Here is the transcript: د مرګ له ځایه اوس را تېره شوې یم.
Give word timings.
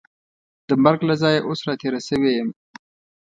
د 0.67 0.69
مرګ 0.83 0.99
له 1.09 1.15
ځایه 1.21 1.45
اوس 1.47 1.59
را 1.67 1.73
تېره 1.81 2.01
شوې 2.07 2.31
یم. 2.37 2.49